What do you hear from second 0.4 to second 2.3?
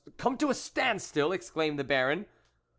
a standstill!" exclaimed the Baron.